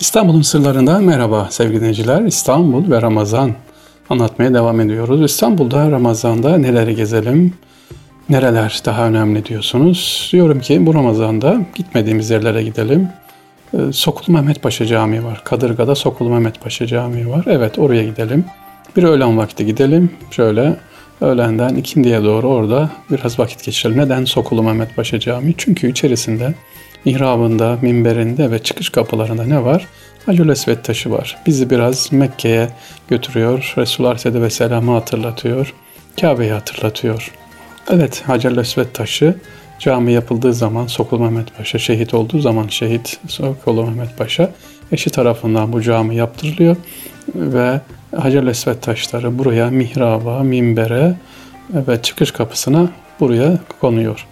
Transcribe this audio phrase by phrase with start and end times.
[0.00, 2.22] İstanbul'un sırlarından merhaba sevgili dinleyiciler.
[2.22, 3.52] İstanbul ve Ramazan
[4.10, 5.22] anlatmaya devam ediyoruz.
[5.22, 7.54] İstanbul'da Ramazan'da neleri gezelim,
[8.28, 10.28] nereler daha önemli diyorsunuz.
[10.32, 13.08] Diyorum ki bu Ramazan'da gitmediğimiz yerlere gidelim.
[13.74, 15.42] Ee, Sokulu Mehmet Paşa Camii var.
[15.44, 17.44] Kadırga'da Sokulu Mehmet Paşa Camii var.
[17.46, 18.44] Evet oraya gidelim.
[18.96, 20.10] Bir öğlen vakti gidelim.
[20.30, 20.76] Şöyle
[21.20, 23.98] öğlenden ikindiye doğru orada biraz vakit geçirelim.
[23.98, 25.54] Neden Sokulu Mehmet Paşa Camii?
[25.58, 26.54] Çünkü içerisinde
[27.04, 29.86] mihrabında, minberinde ve çıkış kapılarında ne var?
[30.26, 31.38] Hacül Esved taşı var.
[31.46, 32.68] Bizi biraz Mekke'ye
[33.08, 33.74] götürüyor.
[33.78, 35.74] Resulullah Aleyhisselatü Vesselam'ı hatırlatıyor.
[36.20, 37.32] Kabe'yi hatırlatıyor.
[37.90, 39.34] Evet Hacer Esved taşı
[39.78, 44.50] cami yapıldığı zaman Sokul Mehmet Paşa şehit olduğu zaman şehit Sokul Mehmet Paşa
[44.92, 46.76] eşi tarafından bu cami yaptırılıyor
[47.34, 47.80] ve
[48.16, 51.14] Hacer Esved taşları buraya mihraba, minbere
[51.70, 52.88] ve çıkış kapısına
[53.20, 54.26] buraya konuyor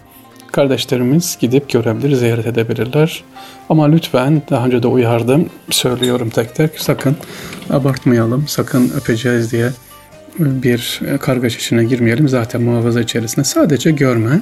[0.51, 3.23] kardeşlerimiz gidip görebilir, ziyaret edebilirler.
[3.69, 7.17] Ama lütfen daha önce de uyardım, söylüyorum tek tek sakın
[7.69, 9.69] abartmayalım, sakın öpeceğiz diye
[10.39, 12.29] bir kargaş içine girmeyelim.
[12.29, 14.41] Zaten muhafaza içerisinde sadece görme,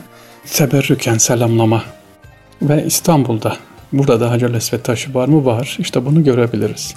[0.53, 1.83] teberrüken selamlama
[2.61, 3.57] ve İstanbul'da
[3.93, 5.45] Burada da Hacer Esved taşı var mı?
[5.45, 5.77] Var.
[5.79, 6.95] İşte bunu görebiliriz.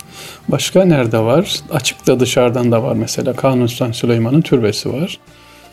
[0.48, 1.56] Başka nerede var?
[1.72, 3.32] Açıkta dışarıdan da var mesela.
[3.32, 5.18] Kanuni Sultan Süleyman'ın türbesi var.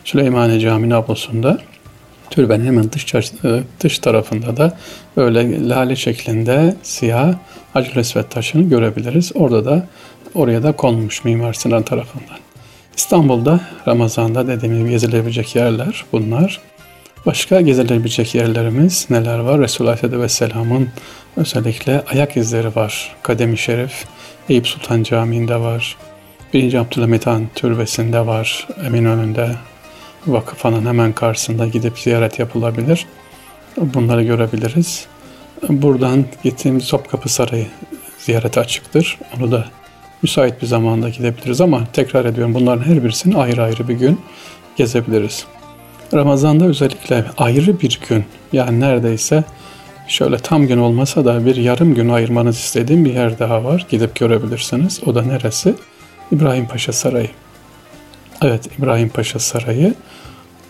[0.04, 1.58] Süleymaniye Camii ablosunda.
[2.30, 3.14] Türbenin hemen dış,
[3.80, 4.76] dış tarafında da
[5.16, 7.34] böyle lale şeklinde siyah
[7.72, 9.32] Hacer Esved taşını görebiliriz.
[9.34, 9.86] Orada da
[10.34, 12.38] oraya da konmuş Mimar Sinan tarafından.
[12.96, 16.60] İstanbul'da Ramazan'da dediğim gibi gezilebilecek yerler bunlar.
[17.26, 19.60] Başka gezilebilecek yerlerimiz neler var?
[19.60, 20.88] Resulullah Aleyhisselatü Vesselam'ın
[21.36, 23.16] özellikle ayak izleri var.
[23.22, 24.04] Kademi Şerif,
[24.48, 25.96] Eyüp Sultan Camii'nde var.
[26.54, 26.74] 1.
[26.74, 28.68] Abdülhamit Han Türbesi'nde var.
[28.86, 29.50] Eminönü'nde
[30.26, 33.06] vakıfanın hemen karşısında gidip ziyaret yapılabilir.
[33.76, 35.06] Bunları görebiliriz.
[35.68, 37.66] Buradan gittiğimiz Topkapı Sarayı
[38.18, 39.18] ziyarete açıktır.
[39.36, 39.64] Onu da
[40.22, 44.20] müsait bir zamanda gidebiliriz ama tekrar ediyorum bunların her birisini ayrı ayrı bir gün
[44.76, 45.46] gezebiliriz.
[46.14, 49.44] Ramazan'da özellikle ayrı bir gün yani neredeyse
[50.08, 53.86] şöyle tam gün olmasa da bir yarım gün ayırmanız istediğim bir yer daha var.
[53.90, 55.00] Gidip görebilirsiniz.
[55.06, 55.74] O da neresi?
[56.32, 57.28] İbrahim Paşa Sarayı.
[58.42, 59.94] Evet İbrahim Paşa Sarayı.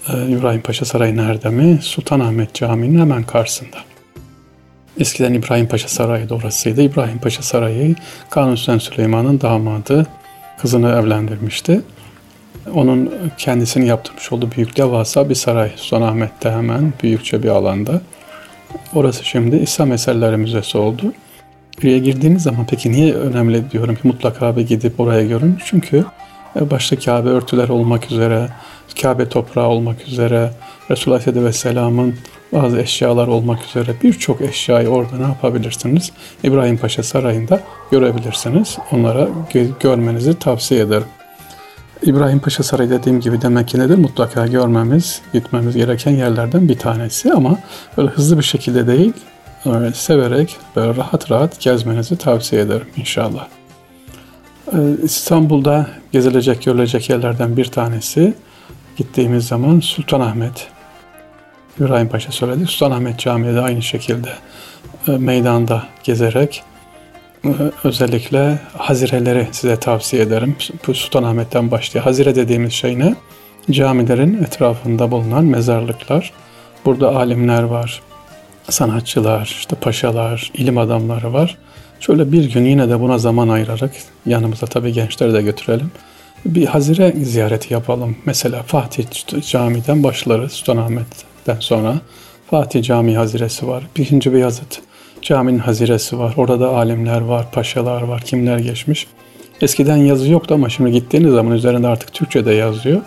[0.09, 1.79] Ee, İbrahim Paşa Sarayı nerede mi?
[1.83, 3.77] Sultanahmet Camii'nin hemen karşısında.
[5.01, 6.83] Eskiden İbrahim Paşa Sarayı da orasıydı.
[6.83, 7.95] İbrahim Paşa Sarayı
[8.31, 10.07] Kanuni Sultan Süleyman'ın damadı
[10.59, 11.81] kızını evlendirmişti.
[12.75, 18.01] Onun kendisini yaptırmış olduğu büyük devasa bir saray Sultanahmet'te hemen büyükçe bir alanda.
[18.95, 21.13] Orası şimdi İslam Eserleri Müzesi oldu.
[21.83, 25.59] Buraya girdiğiniz zaman peki niye önemli diyorum ki mutlaka bir gidip oraya görün.
[25.65, 26.05] Çünkü
[26.55, 28.49] başta Kabe örtüler olmak üzere,
[29.03, 30.51] Kabe toprağı olmak üzere,
[30.91, 32.15] Resulullah Aleyhisselatü Vesselam'ın
[32.53, 36.13] bazı eşyalar olmak üzere birçok eşyayı orada ne yapabilirsiniz?
[36.45, 37.61] İbrahim Paşa Sarayı'nda
[37.91, 38.79] görebilirsiniz.
[38.93, 39.29] Onlara
[39.81, 41.07] görmenizi tavsiye ederim.
[42.03, 43.99] İbrahim Paşa Sarayı dediğim gibi demek ki nedir?
[43.99, 47.59] Mutlaka görmemiz, gitmemiz gereken yerlerden bir tanesi ama
[47.97, 49.13] böyle hızlı bir şekilde değil,
[49.95, 53.58] severek, böyle rahat rahat gezmenizi tavsiye ederim inşallah.
[54.73, 58.35] Ee, İstanbul'da gezilecek, görülecek yerlerden bir tanesi
[58.97, 60.69] gittiğimiz zaman Sultanahmet.
[61.81, 62.67] İbrahim Paşa söyledi.
[62.67, 64.29] Sultanahmet Camii de aynı şekilde
[65.09, 66.63] e, meydanda gezerek
[67.45, 67.51] e,
[67.85, 70.57] özellikle hazireleri size tavsiye ederim.
[70.87, 72.05] Bu Sultanahmet'ten başlıyor.
[72.05, 73.15] Hazire dediğimiz şey ne?
[73.71, 76.33] Camilerin etrafında bulunan mezarlıklar.
[76.85, 78.03] Burada alimler var,
[78.71, 81.59] sanatçılar, işte paşalar, ilim adamları var.
[82.01, 83.91] Şöyle bir gün yine de buna zaman ayırarak
[84.27, 85.91] yanımıza tabii gençleri de götürelim.
[86.45, 88.17] Bir hazire ziyareti yapalım.
[88.25, 89.05] Mesela Fatih
[89.41, 91.95] Camii'den başlarız Sultanahmet'ten sonra.
[92.51, 93.85] Fatih Camii haziresi var.
[93.97, 94.81] Birinci Beyazıt
[95.23, 96.35] Cami'nin haziresi var.
[96.37, 99.07] Orada alimler var, paşalar var, kimler geçmiş.
[99.61, 103.01] Eskiden yazı yoktu ama şimdi gittiğiniz zaman üzerinde artık Türkçe'de yazıyor.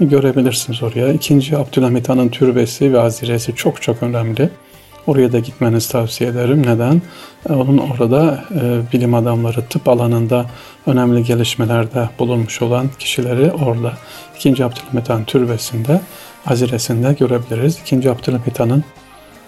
[0.00, 1.12] Görebilirsiniz oraya.
[1.12, 4.50] İkinci Abdülhamit Han'ın türbesi ve haziresi çok çok önemli.
[5.06, 6.66] Oraya da gitmenizi tavsiye ederim.
[6.66, 7.02] Neden?
[7.48, 10.46] E, onun orada e, bilim adamları tıp alanında
[10.86, 13.92] önemli gelişmelerde bulunmuş olan kişileri orada.
[14.36, 16.00] İkinci Abdülhamit Han türbesinde,
[16.44, 17.78] haziresinde görebiliriz.
[17.82, 18.84] İkinci Abdülhamit Han'ın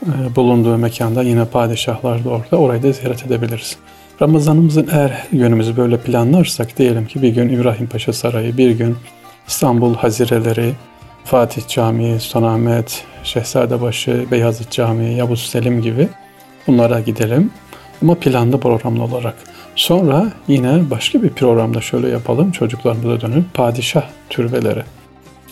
[0.07, 2.57] e, bulunduğu mekanda yine padişahlar da orada.
[2.57, 3.77] Orayı da ziyaret edebiliriz.
[4.23, 8.97] Ramazanımızın eğer yönümüzü böyle planlarsak diyelim ki bir gün İbrahim Paşa Sarayı, bir gün
[9.49, 10.73] İstanbul Hazireleri,
[11.25, 16.09] Fatih Camii, Sultanahmet, Şehzadebaşı, Beyazıt Camii, Yavuz Selim gibi
[16.67, 17.51] bunlara gidelim.
[18.03, 19.35] Ama planlı programlı olarak.
[19.77, 24.83] Sonra yine başka bir programda şöyle yapalım çocuklarımıza dönüp padişah türbeleri.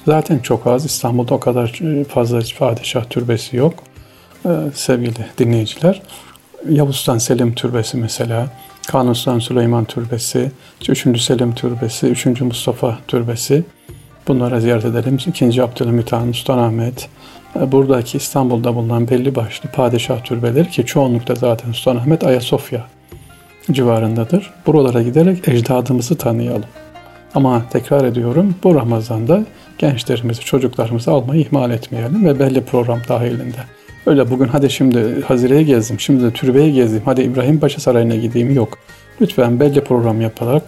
[0.06, 3.74] Zaten çok az İstanbul'da o kadar fazla padişah türbesi yok
[4.46, 6.02] ee, sevgili dinleyiciler.
[6.68, 8.48] Yavuz Selim Türbesi mesela,
[8.86, 10.52] Kanuni Sultan Süleyman Türbesi,
[10.88, 11.20] 3.
[11.20, 12.40] Selim Türbesi, 3.
[12.40, 13.64] Mustafa Türbesi.
[14.28, 15.18] Bunlara ziyaret edelim.
[15.26, 15.62] 2.
[15.62, 17.08] Abdülhamit Han, Sultanahmet,
[17.56, 22.84] e, buradaki İstanbul'da bulunan belli başlı padişah türbeleri ki çoğunlukta zaten Sultanahmet Ayasofya
[23.72, 24.50] civarındadır.
[24.66, 26.68] Buralara giderek ecdadımızı tanıyalım.
[27.34, 29.44] Ama tekrar ediyorum bu Ramazan'da
[29.78, 33.58] gençlerimizi, çocuklarımızı almayı ihmal etmeyelim ve belli program dahilinde.
[34.06, 38.54] Öyle bugün hadi şimdi Hazire'ye gezdim, şimdi de türbeye gezdim, hadi İbrahim Paşa Sarayı'na gideyim
[38.54, 38.78] yok.
[39.20, 40.62] Lütfen belli program yaparak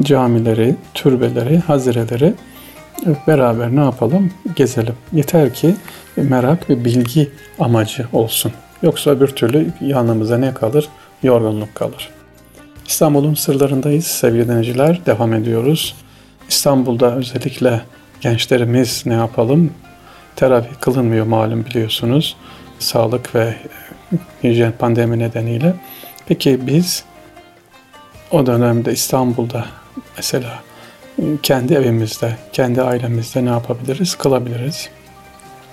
[0.00, 2.34] camileri, türbeleri, hazireleri
[3.26, 4.30] beraber ne yapalım?
[4.56, 4.94] Gezelim.
[5.12, 5.74] Yeter ki
[6.16, 8.52] merak ve bilgi amacı olsun.
[8.82, 10.88] Yoksa bir türlü yanımıza ne kalır?
[11.22, 12.10] Yorgunluk kalır.
[12.86, 15.06] İstanbul'un sırlarındayız sevgili dinleyiciler.
[15.06, 15.94] Devam ediyoruz.
[16.48, 17.80] İstanbul'da özellikle
[18.20, 19.70] gençlerimiz ne yapalım?
[20.36, 22.36] Teravih kılınmıyor malum biliyorsunuz.
[22.78, 23.54] Sağlık ve
[24.42, 25.74] e, hijyen pandemi nedeniyle.
[26.26, 27.04] Peki biz
[28.30, 29.66] o dönemde İstanbul'da
[30.16, 30.58] mesela
[31.42, 34.14] kendi evimizde, kendi ailemizde ne yapabiliriz?
[34.14, 34.88] Kılabiliriz.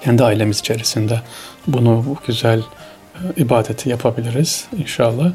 [0.01, 1.22] Kendi ailemiz içerisinde
[1.68, 5.31] bunu bu güzel e, ibadeti yapabiliriz inşallah.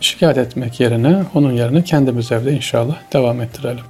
[0.00, 3.84] Şikayet etmek yerine onun yerine kendimiz evde inşallah devam ettirelim.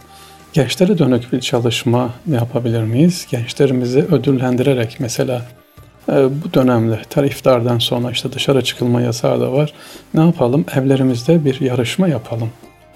[0.52, 3.26] Gençlere dönük bir çalışma yapabilir miyiz?
[3.30, 5.42] Gençlerimizi ödüllendirerek mesela
[6.08, 9.72] e, bu dönemde tar iftardan sonra işte dışarı çıkılma yasağı da var.
[10.14, 10.64] Ne yapalım?
[10.76, 12.50] Evlerimizde bir yarışma yapalım.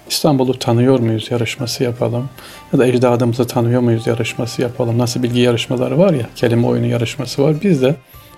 [0.09, 2.29] İstanbul'u tanıyor muyuz yarışması yapalım.
[2.73, 4.97] Ya da ecdadımızı tanıyor muyuz yarışması yapalım.
[4.97, 7.55] Nasıl bilgi yarışmaları var ya, kelime oyunu yarışması var.
[7.63, 7.95] Biz de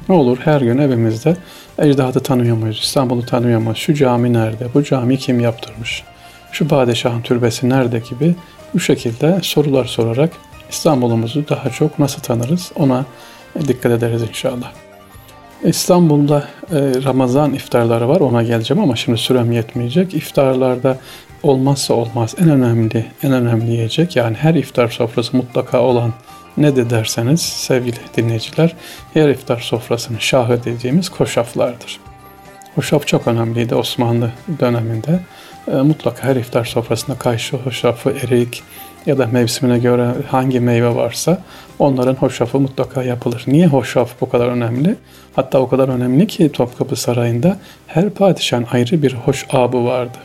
[0.10, 1.38] ne olur her gün evimizde
[1.80, 6.04] ecdadı tanıyor muyuz, İstanbul'u tanıyor muyuz, şu cami nerede, bu cami kim yaptırmış,
[6.52, 8.36] şu padişahın türbesi nerede gibi
[8.74, 10.32] bu şekilde sorular sorarak
[10.70, 13.06] İstanbul'umuzu daha çok nasıl tanırız ona
[13.68, 14.72] dikkat ederiz inşallah.
[15.64, 20.14] İstanbul'da e, Ramazan iftarları var ona geleceğim ama şimdi sürem yetmeyecek.
[20.14, 20.98] İftarlarda
[21.44, 26.14] olmazsa olmaz en önemli en önemli yiyecek yani her iftar sofrası mutlaka olan
[26.58, 28.76] ne de derseniz sevgili dinleyiciler
[29.14, 32.00] her iftar sofrasının şahı dediğimiz koşaflardır.
[32.76, 35.20] Hoşaf çok önemliydi Osmanlı döneminde.
[35.72, 38.64] E, mutlaka her iftar sofrasında kayışı, hoşafı, erik
[39.06, 41.42] ya da mevsimine göre hangi meyve varsa
[41.80, 43.44] onların hoşafı mutlaka yapılır.
[43.48, 44.96] Niye hoşaf bu kadar önemli?
[45.36, 47.58] Hatta o kadar önemli ki Topkapı Sarayı'nda
[47.88, 50.18] her padişahın ayrı bir hoş abı vardı.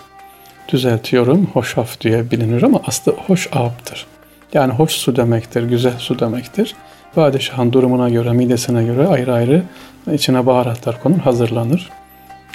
[0.69, 4.06] Düzeltiyorum, hoşaf diye bilinir ama aslında hoş abdır.
[4.55, 6.75] Yani hoş su demektir, güzel su demektir.
[7.14, 9.62] Padişahın durumuna göre, midesine göre ayrı ayrı
[10.12, 11.90] içine baharatlar konur, hazırlanır.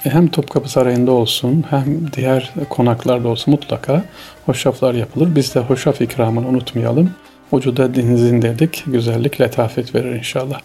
[0.06, 4.04] E, hem Topkapı Sarayı'nda olsun hem diğer konaklarda olsun mutlaka
[4.46, 5.36] hoşaflar yapılır.
[5.36, 7.12] Biz de hoşaf ikramını unutmayalım.
[7.52, 10.60] Ucuda denizin dedik, güzellik, letafet verir inşallah.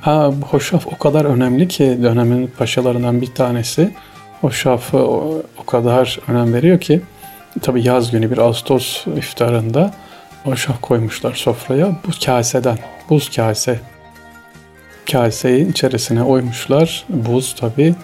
[0.00, 3.90] Ha hoşaf o kadar önemli ki dönemin paşalarından bir tanesi
[4.42, 7.00] hoşafı o, o kadar önem veriyor ki
[7.62, 9.90] tabi yaz günü bir Ağustos iftarında
[10.44, 11.86] hoşaf koymuşlar sofraya.
[11.86, 12.78] Bu kaseden,
[13.10, 13.80] buz kase
[15.12, 17.04] kaseyi içerisine oymuşlar.
[17.08, 17.94] Buz tabi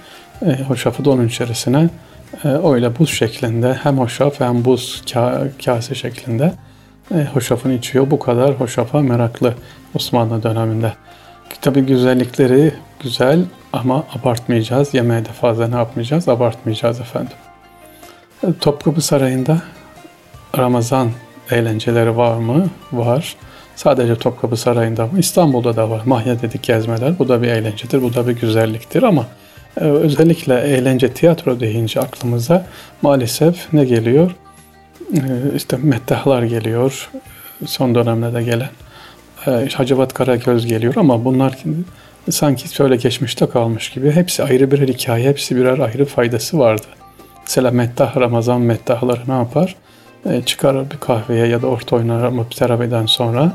[0.46, 1.88] e, hoşafı da onun içerisine
[2.44, 6.52] e, öyle buz şeklinde hem hoşaf hem buz ka, kase şeklinde
[7.14, 8.10] e, hoşafını içiyor.
[8.10, 9.54] Bu kadar hoşafa meraklı
[9.94, 10.92] Osmanlı döneminde.
[11.60, 13.44] Tabi güzellikleri güzel
[13.78, 14.94] ama abartmayacağız.
[14.94, 16.28] Yemeğe de fazla ne yapmayacağız?
[16.28, 17.36] Abartmayacağız efendim.
[18.44, 19.62] E, Topkapı Sarayı'nda
[20.58, 21.10] Ramazan
[21.50, 22.68] eğlenceleri var mı?
[22.92, 23.36] Var.
[23.76, 25.18] Sadece Topkapı Sarayı'nda mı?
[25.18, 26.02] İstanbul'da da var.
[26.06, 27.18] Mahya dedik gezmeler.
[27.18, 28.02] Bu da bir eğlencedir.
[28.02, 29.26] Bu da bir güzelliktir ama
[29.80, 32.66] ee, özellikle eğlence tiyatro deyince aklımıza
[33.02, 34.30] maalesef ne geliyor?
[35.14, 35.20] Ee,
[35.56, 37.10] işte meddahlar geliyor.
[37.66, 38.70] Son dönemlerde gelen.
[39.46, 41.58] Ee, Hacivat Karagöz geliyor ama bunlar
[42.30, 44.10] sanki şöyle geçmişte kalmış gibi.
[44.10, 46.86] Hepsi ayrı birer hikaye, hepsi birer ayrı faydası vardı.
[47.42, 49.76] Mesela meddah, Ramazan meddahları ne yapar?
[50.46, 53.52] Çıkar bir kahveye ya da orta oynar teraviden sonra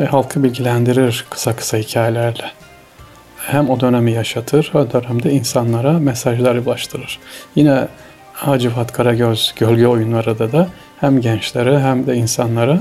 [0.00, 2.44] e, halkı bilgilendirir kısa kısa hikayelerle
[3.38, 7.18] hem o dönemi yaşatır, o dönemde insanlara mesajlar ulaştırır.
[7.56, 7.88] Yine
[8.32, 10.68] Hacivat Karagöz gölge oyunları da
[11.00, 12.80] hem gençlere hem de insanlara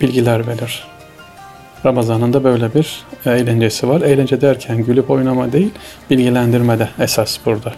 [0.00, 0.95] bilgiler verir.
[1.86, 4.00] Ramazan'ın da böyle bir eğlencesi var.
[4.00, 5.70] Eğlence derken gülüp oynama değil,
[6.10, 7.72] bilgilendirme de esas burada.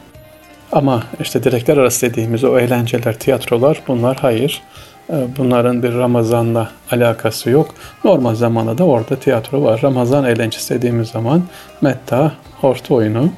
[0.72, 4.62] Ama işte direkler arası dediğimiz o eğlenceler, tiyatrolar bunlar hayır.
[5.10, 7.74] Ee, bunların bir Ramazan'la alakası yok.
[8.04, 9.80] Normal zamanda da orada tiyatro var.
[9.82, 11.42] Ramazan eğlencesi dediğimiz zaman
[11.80, 13.30] metta, orta oyunu,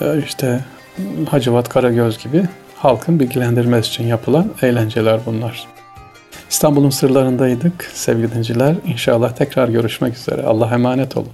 [0.00, 0.60] e, işte
[1.30, 2.42] Hacivat Karagöz gibi
[2.76, 5.79] halkın bilgilendirmesi için yapılan eğlenceler bunlar.
[6.50, 8.74] İstanbul'un sırlarındaydık sevgili dinciler.
[8.86, 10.42] İnşallah tekrar görüşmek üzere.
[10.42, 11.32] Allah emanet olun.